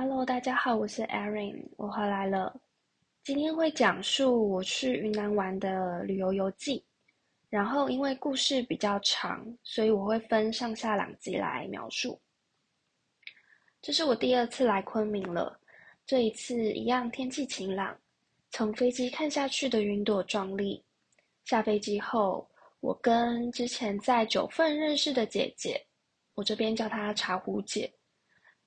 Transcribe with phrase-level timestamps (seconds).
[0.00, 2.54] Hello，大家好，我是 Erin，我回来了。
[3.24, 6.84] 今天会讲述我去云南玩的旅游游记，
[7.50, 12.16] 然后因为故事比较长，所以我会分上下两集来描述。
[13.82, 15.58] 这是我第二次来昆明了，
[16.06, 17.98] 这一次一样天气晴朗，
[18.52, 20.80] 从飞机看下去的云朵壮丽。
[21.44, 25.84] 下飞机后，我跟之前在九份认识的姐姐，
[26.36, 27.92] 我这边叫她茶壶姐。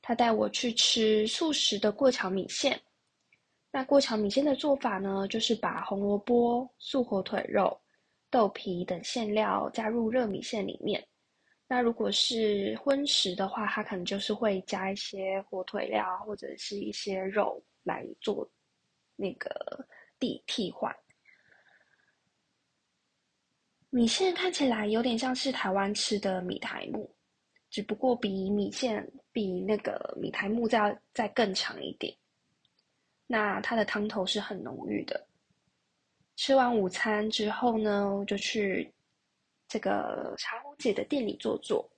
[0.01, 2.79] 他带我去吃素食的过桥米线。
[3.71, 7.79] 那过桥米线的做法呢，就是把红萝卜、素火腿肉、
[8.29, 11.01] 豆皮等馅料加入热米线里面。
[11.67, 18.45] 那如果是荤食的话，它可能就是会加一些火腿料或者是一些肉来做
[19.15, 19.87] 那个
[20.19, 20.93] 替替换。
[23.89, 27.15] 米线看起来有点像是台湾吃的米苔木。
[27.71, 32.13] 只不过比米线比那个米苔木再再更长一点。
[33.25, 35.25] 那它的汤头是很浓郁的。
[36.35, 38.91] 吃完午餐之后呢，就去
[39.67, 41.89] 这个茶壶姐的店里坐坐。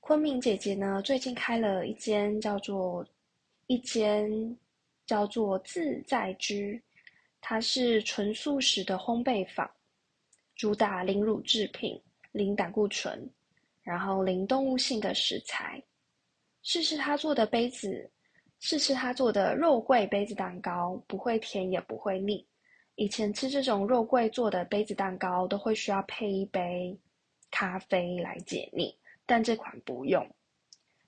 [0.00, 3.06] 昆明姐姐呢，最近开了一间叫做
[3.66, 4.56] 一间
[5.04, 6.82] 叫做自在居，
[7.40, 9.70] 它是纯素食的烘焙坊，
[10.54, 12.00] 主打零乳制品、
[12.32, 13.30] 零胆固醇。
[13.82, 15.82] 然后零动物性的食材，
[16.62, 18.10] 试试他做的杯子，
[18.58, 22.46] 试试他做的肉桂杯子蛋糕，不会甜也不会腻。
[22.96, 26.94] 以前吃这种肉桂做的杯子蛋糕，都会需要配一杯
[27.50, 30.28] 咖啡来解腻，但这款不用。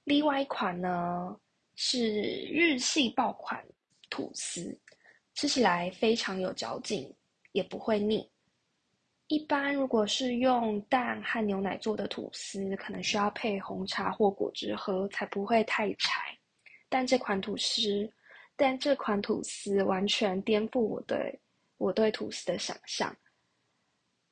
[0.05, 1.39] 另外一款呢
[1.75, 3.63] 是日系爆款
[4.09, 4.75] 吐司，
[5.35, 7.15] 吃起来非常有嚼劲，
[7.53, 8.32] 也不会腻。
[9.33, 16.21] 一般如果是用蛋和牛奶做的吐司，可能需要配红茶或果汁喝，才不会太柴。
[16.91, 18.07] 但这款吐司，
[18.57, 21.41] 但这款吐司完全颠覆我对
[21.79, 23.17] 我对吐司的想象，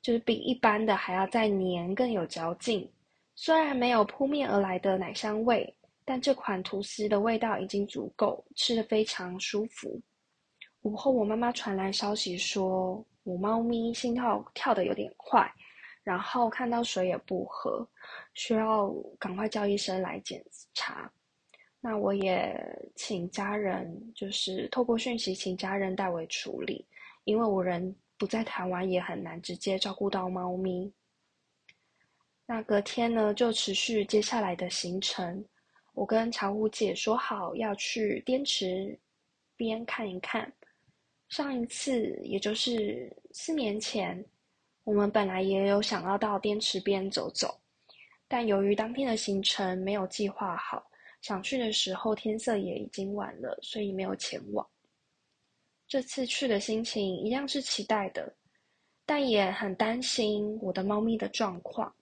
[0.03, 2.87] 就是比一般的还要再黏，更有嚼劲。
[3.33, 5.75] 虽然没有扑面而来的奶香味，
[6.05, 9.99] 但这款吐司的味道已经足够，吃的非常舒服。
[10.83, 13.03] 午后，我妈妈传来消息说。
[13.23, 15.51] 母猫咪心跳跳的有点快，
[16.03, 17.87] 然后看到水也不喝，
[18.33, 18.89] 需要
[19.19, 20.43] 赶快叫医生来检
[20.73, 21.11] 查。
[21.79, 22.55] 那我也
[22.95, 26.85] 请家人，就是透过讯息请家人代为处理，
[27.23, 30.93] 因为我人不在台湾，也很难直接照顾到猫咪。
[32.45, 35.43] 那隔天呢，就持续接下来的行程。
[35.93, 38.99] 我跟茶壶姐说好要去滇池
[39.55, 40.51] 边看一看。
[41.31, 44.21] 上一次，也就是四年前，
[44.83, 47.57] 我们本来也有想要到滇池边走走，
[48.27, 50.85] 但由于当天的行程没有计划好，
[51.21, 54.67] 想去的时候天色也已经晚了，所以没有前往。
[55.87, 58.35] 这次去的心情一样是期待的，
[59.05, 61.95] 但也很担心我的猫咪的状况。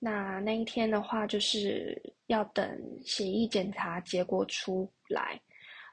[0.00, 5.40] 那那一天的话，就是要等血液检查结果出来。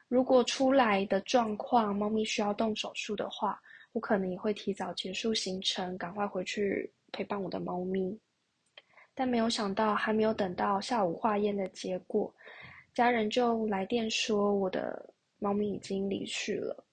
[0.10, 3.62] 如果出来的状况，猫咪需要动手术的话，
[3.92, 8.20] 我可能也会提早结束行程，赶快回去陪伴我的猫咪。
[9.14, 12.34] 但没有想到，还没有等到下午化验的结果，
[12.94, 16.84] 家人就来电说我的猫咪已经离去了。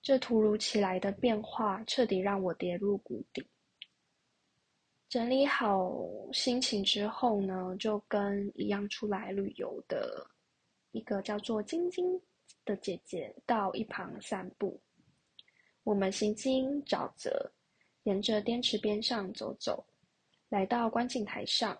[0.00, 3.44] 这突如其来的变化，彻底让我跌入谷底。
[5.08, 5.92] 整理好
[6.32, 10.24] 心情之后呢，就跟一样出来旅游的
[10.92, 12.04] 一个叫做晶晶。
[12.64, 14.80] 的姐姐到一旁散步，
[15.82, 17.52] 我们行经沼泽，
[18.04, 19.84] 沿着滇池边上走走，
[20.48, 21.78] 来到观景台上，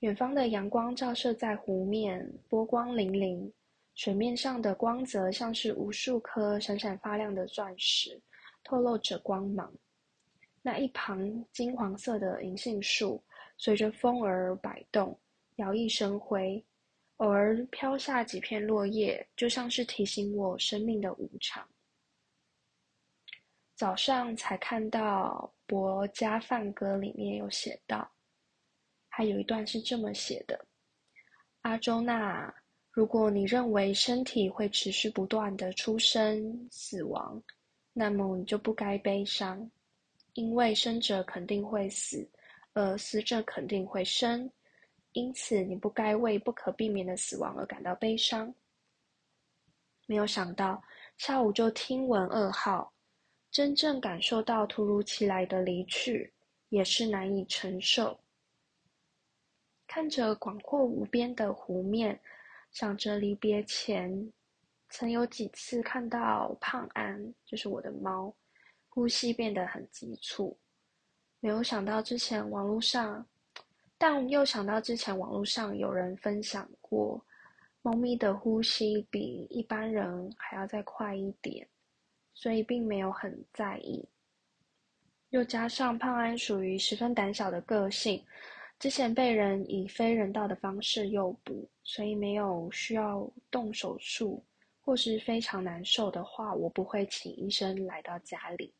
[0.00, 3.50] 远方的阳光照射在湖面，波光粼粼，
[3.94, 8.20] 水面上的光泽像是无数颗闪闪发亮的钻石，
[8.62, 9.72] 透露着光芒。
[10.60, 13.22] 那一旁金黄色的银杏树，
[13.56, 15.18] 随着风儿摆动，
[15.56, 16.62] 摇曳生辉。
[17.16, 21.66] 偶尔飘下几片落叶，就像是提醒我生命的无常。
[23.74, 28.10] 早上才看到《博家梵歌》里面有写到，
[29.08, 30.62] 还有一段是这么写的
[31.62, 32.54] ：“阿周那，
[32.90, 37.42] 如果你认为身体会持续不断的出生死亡，
[37.94, 39.70] 那么你就不该悲伤，
[40.34, 42.28] 因为生者肯定会死，
[42.74, 44.50] 而死者肯定会生。”
[45.16, 48.54] 因此，你不该为不可避免的死亡而感到悲伤。
[50.06, 50.82] 没有想到，
[51.16, 52.92] 下午就听闻噩耗，
[53.50, 56.30] 真正感受到突如其来的离去，
[56.68, 58.20] 也是难以承受。
[59.86, 62.20] 看着广阔无边的湖面，
[62.70, 64.30] 想着离别前，
[64.90, 68.36] 曾有几次看到胖安，就是我的猫，
[68.90, 70.58] 呼吸变得很急促。
[71.40, 73.26] 没有想到之前网络上，
[73.98, 77.24] 但又想到之前网络上有人分享过，
[77.82, 81.66] 猫咪的呼吸比一般人还要再快一点，
[82.34, 84.06] 所以并没有很在意。
[85.30, 88.22] 又加上胖安属于十分胆小的个性，
[88.78, 94.44] 之前被人以非人道的方式诱捕，所以没有需要动手术
[94.80, 98.72] 或是非常难受的话，我不会请医生来到家里。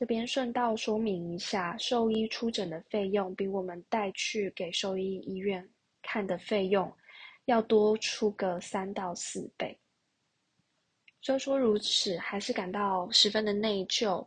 [0.00, 5.68] 这边顺道说明一下，兽医出诊的费用比我们带去给兽医医院
[6.00, 6.90] 看的费用
[7.44, 9.78] 要多出个三到四倍。
[11.20, 14.26] 虽说如此，还是感到十分的内疚。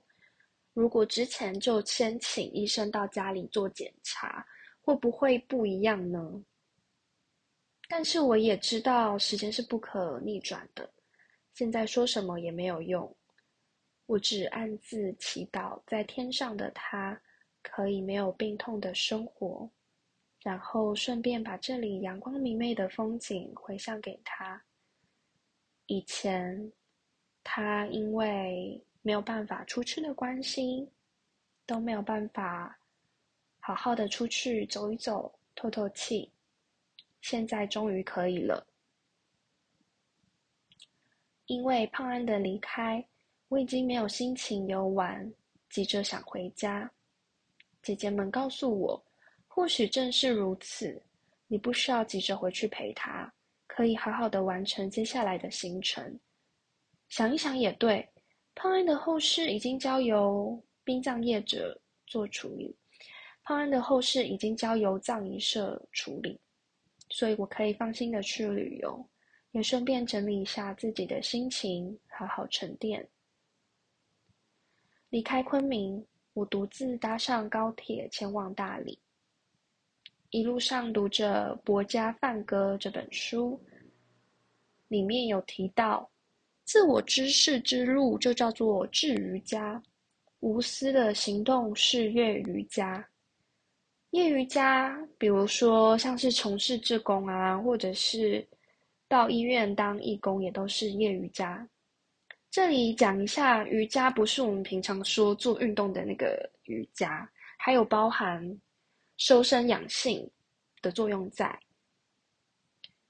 [0.74, 4.46] 如果之前就先请医生到家里做检查，
[4.80, 6.44] 会不会不一样呢？
[7.90, 10.88] 但是我也知道时间是不可逆转的，
[11.56, 13.18] 现在说什么也没有用。
[14.06, 17.20] 我只暗自祈祷，在天上的他
[17.62, 19.70] 可以没有病痛的生活，
[20.42, 24.62] 然后顺便把这里阳光明媚的风景回向给他。
[25.86, 26.72] 以前，
[27.44, 30.90] 他因为没有办法出去的关系，
[31.66, 32.78] 都没有办法
[33.60, 36.30] 好好的出去走一走、透透气。
[37.22, 38.68] 现在终于可以了，
[41.46, 43.06] 因为胖安的离开。
[43.54, 45.32] 我已经没有心情游玩，
[45.70, 46.92] 急着想回家。
[47.84, 49.06] 姐姐们告诉我，
[49.48, 51.00] 或许正是如此，
[51.46, 53.32] 你不需要急着回去陪他，
[53.68, 56.20] 可以好好的完成接下来的行程。
[57.10, 58.10] 想一想也对，
[58.56, 62.76] 胖安的后事已经交由殡葬业者做处理，
[63.44, 66.42] 胖安的后事已经交由葬仪社处理，
[67.08, 69.08] 所以我可以放心的去旅游，
[69.52, 73.08] 也顺便整理一下自己的心情，好好沉淀。
[75.14, 78.98] 离开昆明，我独自搭上高铁前往大理。
[80.32, 83.62] 一路上读着《博家梵歌》这本书，
[84.88, 86.10] 里面有提到，
[86.64, 89.80] 自我知识之路就叫做智瑜伽，
[90.40, 93.08] 无私的行动是业瑜伽。
[94.10, 98.44] 业瑜伽，比如说像是从事志工啊，或者是
[99.08, 101.70] 到医院当义工，也都是业瑜伽。
[102.54, 107.28] 这里讲一下，瑜伽不是我们平常说做运动的那个瑜伽，
[107.58, 108.62] 还有包含
[109.18, 110.30] 修身养性
[110.80, 111.60] 的作用在。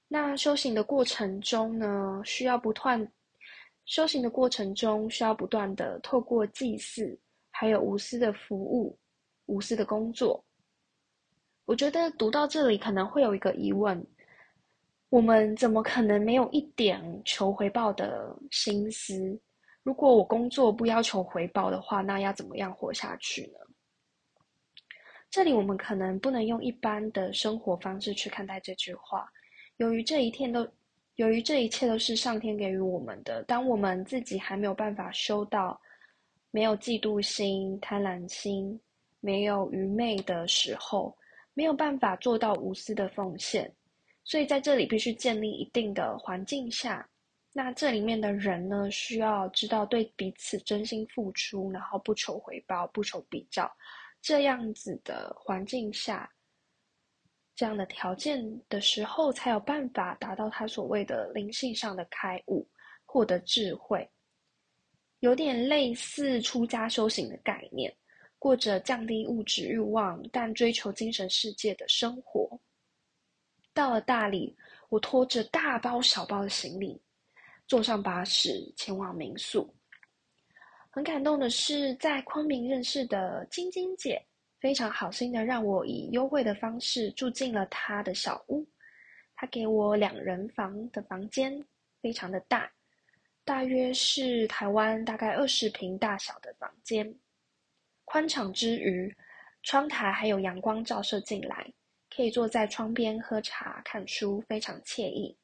[0.08, 3.06] 那修行的过程中呢，需要不断
[3.84, 7.14] 修行的过程中需要不断的透过祭祀，
[7.50, 8.98] 还有无私的服务、
[9.44, 10.42] 无私的工作。
[11.66, 14.02] 我觉得读到这里可能会有一个疑问。
[15.14, 19.40] 我们怎么可能没有一点求回报的心思？
[19.84, 23.60] 如果我工作不要求回报的话，那要怎么样活下去呢？
[25.30, 29.28] 这里我们可能不能用一般的生活方式去看待这句话。
[29.76, 30.66] 由于这一天都，
[31.14, 35.80] 由于这一切都是上天给予我们的，当我们自己还没有办法修到
[36.50, 38.80] 没有嫉妒心、贪婪心、
[39.20, 41.16] 没有愚昧的时候，
[41.52, 43.72] 没有办法做到无私的奉献。
[44.24, 47.06] 所以在这里必须建立一定的环境下，
[47.52, 53.70] 那这里面的人呢，需要知道对彼此真心付出，然后不求回报、不求比较，
[54.22, 56.28] 这样子的环境下，
[57.54, 62.66] 这样的条件的时候，才有办法达到他所谓的灵性上的开悟，
[63.04, 64.10] 获得智慧，
[65.20, 67.94] 有点类似出家修行的概念，
[68.38, 72.58] 过着降低物质欲望但追求精神世界的生活。
[73.74, 74.56] 到了大理，
[74.88, 76.98] 我拖着大包小包的行李，
[77.66, 79.68] 坐上巴士前往民宿。
[80.90, 84.24] 很感动的是，在昆明认识的晶晶姐，
[84.60, 88.64] 非常好心的让我以优惠的方式住进了她的小屋。
[89.34, 91.60] 她给我两人房的房间，
[92.00, 92.70] 非常的大，
[93.44, 97.12] 大约是台湾大概二十平大小的房间，
[98.04, 99.12] 宽敞之余，
[99.64, 101.68] 窗台还有阳光照射进来。
[102.14, 105.36] 可以坐在窗边喝茶看书，非常惬意。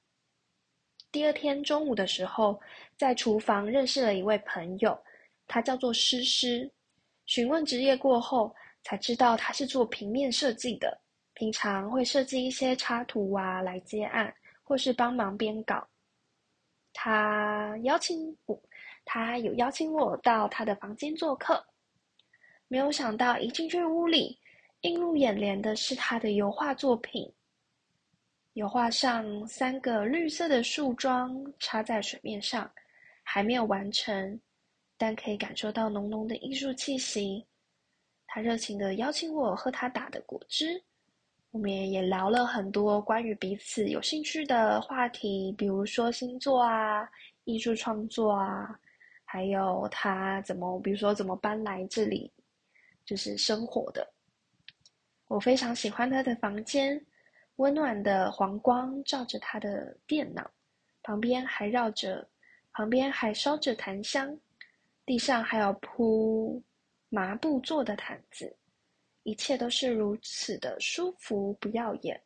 [1.10, 2.60] 第二天中午的时候，
[2.96, 4.96] 在厨房认识了一位朋友，
[5.48, 6.70] 他叫做诗诗。
[7.26, 11.00] 询问职业过后，才知道他是做平面设计的，
[11.34, 15.84] 平常会设计一些插图啊来接案，或是帮忙编稿。
[16.92, 18.60] 他邀请我，
[19.04, 21.64] 他有邀请我到他的房间做客，
[22.68, 24.38] 没有想到一进去屋里。
[24.82, 27.30] 映入眼帘的是他的油画作品，
[28.54, 32.70] 油画上三个绿色的树桩插在水面上，
[33.22, 34.40] 还没有完成，
[34.96, 37.46] 但可以感受到浓浓的艺术气息。
[38.26, 40.82] 他热情的邀请我喝他打的果汁。
[41.50, 47.06] 我们也聊了很多关于彼此有兴趣的话题，比如说星座啊、
[47.44, 48.80] 艺术创作啊，
[49.26, 52.32] 还有他怎么，比如说怎么搬来这里，
[53.04, 54.10] 就是生活的。
[55.30, 57.00] 我非常喜欢他的房间，
[57.54, 60.50] 温暖的黄光照着他的电脑，
[61.04, 62.28] 旁边还绕着，
[62.72, 64.36] 旁边还烧着檀香，
[65.06, 66.60] 地上还有铺
[67.10, 68.56] 麻布做的毯子。
[69.22, 72.20] 一切都是如此的舒服，不耀眼。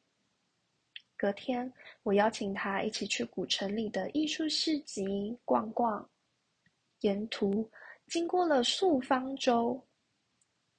[1.15, 1.71] 隔天，
[2.05, 6.09] 我邀请他一起去古城里的艺术市集逛逛。
[7.01, 7.71] 沿途
[8.07, 9.79] 经过了素方舟，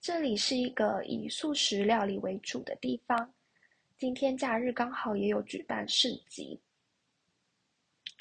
[0.05, 3.33] 这里是一个以素食料理为主的地方。
[3.97, 6.61] 今天假日刚好也有举办市集。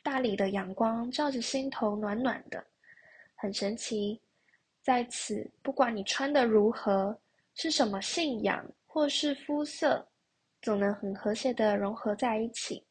[0.02, 2.66] 大理的阳光照着心头，暖暖的，
[3.34, 4.18] 很神奇。
[4.80, 7.14] 在此，不管你穿的如何。
[7.54, 10.08] 是什么信仰或是肤色，
[10.62, 12.82] 总能很和谐的融合在一起。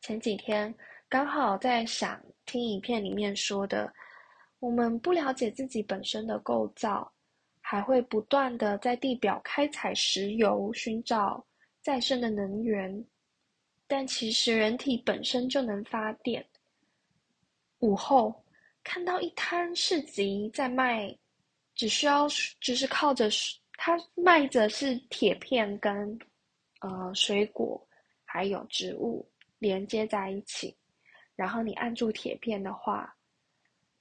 [0.00, 0.74] 前几天
[1.08, 3.94] 刚好在想听影片里面说的，
[4.58, 7.10] 我们不了解自己本身的构造，
[7.70, 11.44] 还会不断的在地表开采石油，寻找
[11.82, 13.04] 再生的能源。
[13.86, 16.42] 但其实人体本身就能发电。
[17.80, 18.42] 午后
[18.82, 21.14] 看到一摊市集在卖。
[21.74, 22.26] 只需要
[22.60, 23.28] 就是靠着
[23.74, 26.18] 它卖着是铁片跟
[26.80, 27.80] 呃水果
[28.24, 29.24] 还有植物
[29.60, 30.76] 连接在一起，
[31.36, 33.14] 然后你按住铁片的话，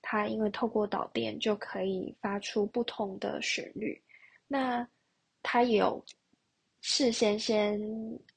[0.10, 4.02] 它因为透过导电就可以发出不同的旋律。
[4.48, 4.88] 那
[5.44, 6.02] 它有
[6.80, 7.78] 事先先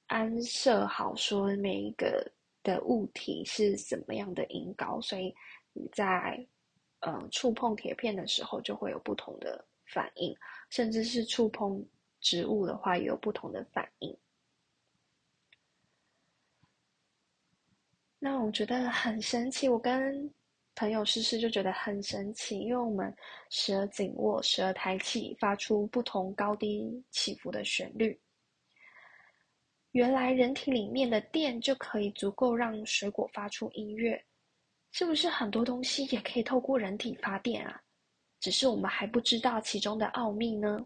[0.08, 2.28] 安设好说每一个
[2.64, 5.32] 的物体是什么样的音高，所以
[5.72, 6.44] 你在。
[7.02, 10.36] 呃，触碰铁片的时候就会有不同的反应，
[10.68, 11.82] 甚至是触碰
[12.20, 14.14] 植物的话也有不同的反应。
[18.18, 20.30] 那我觉得很神奇，我跟
[20.80, 23.14] 朋友试试就觉得很神奇，因为我们
[23.50, 28.18] 时而紧握，时而抬起，发出不同高低起伏的旋律。
[29.90, 34.24] 原来人体里面的电就可以足够让水果发出音乐。
[34.90, 37.78] 是不是很多东西也可以透过人体发电啊？
[38.40, 40.82] 只是我们还不知道其中的奥秘呢。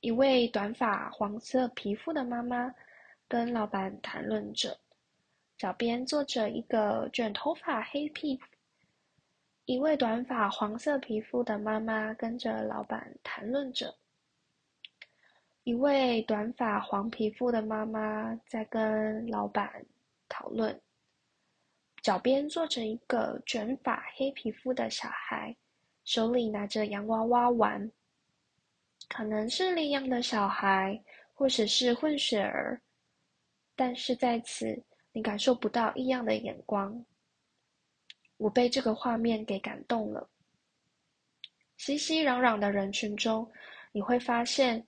[0.00, 2.74] 一位短发黄色皮肤的妈妈
[3.28, 4.80] 跟老板谈论着，
[5.58, 8.38] 脚边坐着一个卷头发黑皮。
[9.64, 13.92] 一位短发黄色皮肤的妈妈跟着老板谈论着，
[15.64, 19.84] 一位短发黄皮肤的妈妈在跟老板
[20.28, 20.80] 讨论。
[22.02, 25.56] 脚边坐着一个卷发、黑皮肤的小孩，
[26.04, 27.90] 手里拿着洋娃娃玩。
[29.08, 31.02] 可能是领养的小孩，
[31.34, 32.80] 或者是混血儿，
[33.74, 34.80] 但是在此
[35.16, 37.02] 你感受不到异样的眼光。
[38.36, 40.28] 我被这个画面给感动了。
[41.78, 43.50] 熙熙攘攘的人群中，
[43.92, 44.86] 你会发现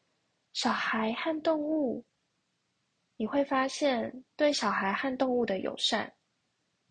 [0.52, 2.04] 小孩和动物，
[3.16, 6.12] 你会发现对小孩和动物的友善。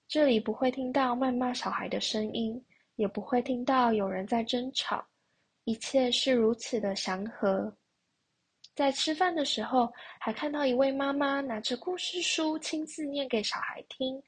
[0.07, 2.59] 这里不会听到谩骂小孩的声音，
[2.95, 5.05] 也不会听到有人在争吵，
[5.65, 7.71] 一切是如此的祥和。
[8.77, 14.21] 在吃饭的时候，还看到一位妈妈拿着故事书亲自念给小孩听。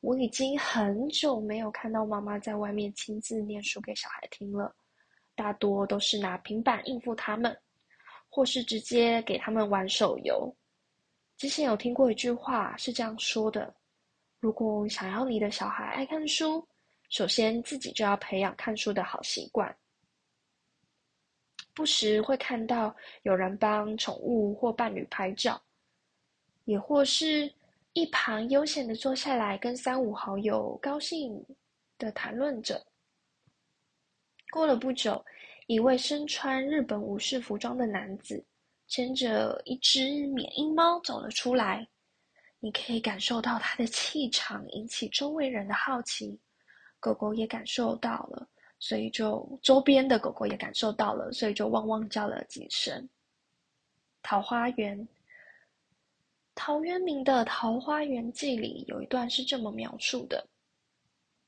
[0.00, 4.74] 我已经很久没有看到妈妈在外面亲自念书给小孩听了，
[5.36, 7.56] 大多都是拿平板应付他们，
[8.28, 10.52] 或是直接给他们玩手游。
[11.36, 13.72] 之前有听过一句话是这样说的。
[14.40, 16.66] 如果想要你的小孩爱看书，
[17.10, 19.72] 首先自己就要培养看书的好习惯。
[21.78, 22.92] 不时会看到
[23.22, 25.62] 有人帮宠物或伴侣拍照，
[26.64, 27.48] 也或是
[27.92, 31.40] 一旁悠闲的坐下来跟三五好友高兴
[31.96, 32.84] 的谈论着。
[34.50, 35.24] 过了不久，
[35.68, 38.44] 一位身穿日本武士服装的男子
[38.88, 41.86] 牵着一只缅因猫走了出来。
[42.58, 46.36] 你可以感受到它的气场，引起周围人的好奇。
[46.98, 53.08] 狗狗也感受到了，所以就周边的狗狗也感受到了，所以就汪汪叫了几声。
[54.22, 55.08] 桃花源，
[56.54, 60.46] 陶渊明的《桃花源记》里有一段是这么描述的：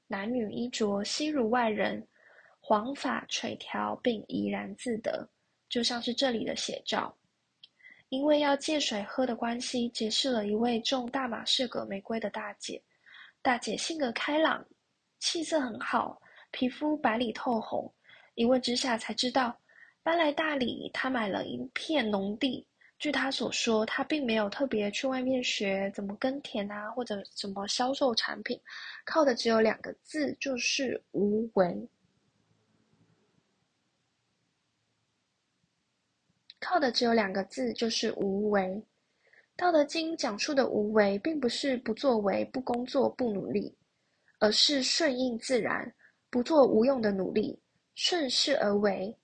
[0.07, 2.07] 男女衣着悉如外人，
[2.61, 5.29] 黄发垂髫，并怡然自得，
[5.69, 7.15] 就像是这里的写照。
[8.09, 12.83] 因为要借水喝的关系，结识了一位种大马士革玫瑰的大姐。
[13.41, 14.65] 大姐性格开朗，
[15.21, 16.21] 气色很好，
[16.51, 17.93] 皮肤白里透红。
[18.35, 19.59] 一问之下才知道，
[20.03, 22.67] 搬来大理，他买了一片农地。
[22.99, 28.61] 据他所说，他并没有特别去外面学怎么耕田啊，或者怎么销售产品，
[29.07, 31.89] 靠的只有两个字，就是无为。
[36.59, 38.61] 靠的只有两个字，就是无为。
[39.57, 43.75] 《道德经》讲述的无为，并不是不作为、不工作、不努力，
[44.41, 45.91] 而是顺应自然，
[46.31, 47.59] 不做无用的努力，
[47.95, 49.15] 顺势而为。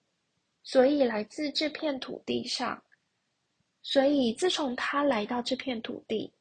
[0.62, 2.82] 所以来自这片土地上，
[3.82, 6.32] 所以自从他来到这片土地，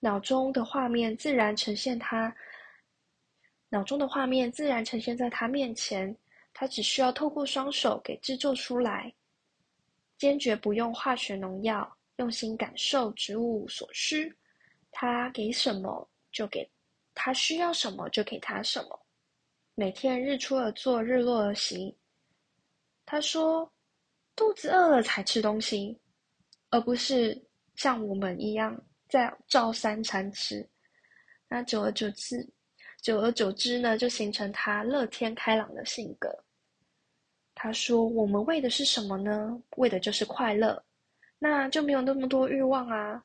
[0.00, 2.34] 脑中的画面自然呈现他
[3.68, 6.16] 脑中的画面自然呈现在他面前，
[6.54, 9.12] 他只需要透过双手给制作出来。
[10.16, 14.34] 坚决不用化学农药，用心感受植物所需。
[14.90, 16.66] 他给什么就给，
[17.14, 19.05] 他需要什么就给他什么。
[19.78, 21.94] 每天日出而作，日落而息。
[23.04, 23.70] 他说
[24.34, 26.00] ：“肚子饿了才吃东西，
[26.70, 27.38] 而不是
[27.74, 28.74] 像我们一样
[29.06, 30.66] 在照三餐吃。”
[31.46, 32.48] 那久而久之，
[33.02, 36.34] 久而久之呢，就形成他乐天开朗的性格。
[37.54, 39.62] 他说：“我们为的是什么呢？
[39.76, 40.82] 为的就是快乐，
[41.38, 43.22] 那就没有那么多欲望啊，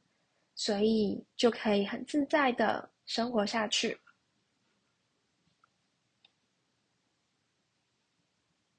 [0.56, 3.98] 所以就可以很自在的生活下去。”